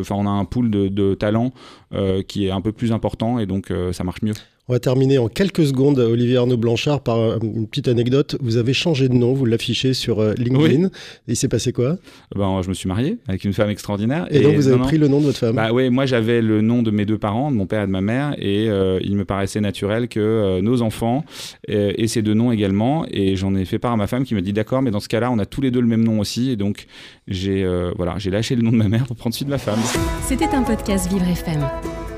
Enfin, 0.00 0.14
on 0.16 0.26
a 0.26 0.30
un 0.30 0.44
pool 0.44 0.70
de, 0.70 0.88
de 0.88 1.14
talents 1.14 1.52
euh, 1.92 2.22
qui 2.22 2.46
est 2.46 2.50
un 2.50 2.60
peu 2.60 2.72
plus 2.72 2.92
important 2.92 3.38
et 3.38 3.46
donc 3.46 3.70
euh, 3.70 3.92
ça 3.92 4.04
marche 4.04 4.22
mieux. 4.22 4.34
On 4.68 4.72
va 4.72 4.80
terminer 4.80 5.18
en 5.18 5.28
quelques 5.28 5.64
secondes, 5.64 6.00
Olivier 6.00 6.38
Arnaud 6.38 6.56
Blanchard, 6.56 7.00
par 7.00 7.18
euh, 7.18 7.38
une 7.40 7.68
petite 7.68 7.86
anecdote. 7.86 8.36
Vous 8.40 8.56
avez 8.56 8.72
changé 8.72 9.08
de 9.08 9.14
nom, 9.14 9.32
vous 9.32 9.44
l'affichez 9.44 9.94
sur 9.94 10.18
euh, 10.18 10.34
LinkedIn. 10.36 10.86
Et 10.86 10.90
il 11.28 11.36
s'est 11.36 11.46
passé 11.46 11.72
quoi? 11.72 11.98
Ben, 12.34 12.60
je 12.62 12.68
me 12.68 12.74
suis 12.74 12.88
marié 12.88 13.18
avec 13.28 13.44
une 13.44 13.52
femme 13.52 13.70
extraordinaire. 13.70 14.26
et, 14.28 14.40
donc 14.40 14.56
vous 14.56 14.66
avez 14.66 14.76
non, 14.76 14.82
non. 14.82 14.88
pris 14.88 14.98
le 14.98 15.06
nom 15.06 15.20
de 15.20 15.26
votre 15.26 15.38
femme? 15.38 15.54
Bah 15.54 15.72
ouais, 15.72 15.88
moi 15.88 16.04
j'avais 16.04 16.42
le 16.42 16.62
nom 16.62 16.82
de 16.82 16.90
mes 16.90 17.04
deux 17.04 17.16
parents, 17.16 17.52
de 17.52 17.56
mon 17.56 17.66
père 17.66 17.84
et 17.84 17.86
de 17.86 17.92
ma 17.92 18.00
mère, 18.00 18.34
et 18.38 18.68
euh, 18.68 18.98
il 19.04 19.14
me 19.14 19.24
paraissait 19.24 19.60
naturel 19.60 20.08
que 20.08 20.18
euh, 20.18 20.60
nos 20.60 20.82
enfants 20.82 21.24
euh, 21.70 21.92
aient 21.96 22.08
ces 22.08 22.22
deux 22.22 22.34
noms 22.34 22.50
également. 22.50 23.06
Et 23.12 23.36
j'en 23.36 23.54
ai 23.54 23.64
fait 23.66 23.78
part 23.78 23.92
à 23.92 23.96
ma 23.96 24.08
femme 24.08 24.24
qui 24.24 24.34
me 24.34 24.42
dit 24.42 24.52
d'accord, 24.52 24.82
mais 24.82 24.90
dans 24.90 24.98
ce 24.98 25.08
cas-là, 25.08 25.30
on 25.30 25.38
a 25.38 25.46
tous 25.46 25.60
les 25.60 25.70
deux 25.70 25.80
le 25.80 25.86
même 25.86 26.02
nom 26.02 26.18
aussi. 26.18 26.50
Et 26.50 26.56
donc 26.56 26.86
j'ai 27.28 27.64
euh, 27.64 27.92
voilà, 27.96 28.16
j'ai 28.18 28.30
lâché 28.30 28.56
le 28.56 28.62
nom 28.62 28.72
de 28.72 28.76
ma 28.76 28.88
mère 28.88 29.06
pour 29.06 29.14
prendre 29.14 29.32
celui 29.34 29.46
de 29.46 29.50
ma 29.50 29.58
femme. 29.58 29.78
C'était 30.22 30.48
un 30.54 30.64
podcast 30.64 31.08
Vivre 31.08 31.28
FM. 31.28 31.60